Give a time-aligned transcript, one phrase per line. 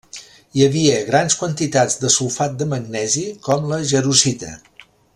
[0.59, 4.55] Hi havia grans quantitats de sulfat de magnesi com la jarosita.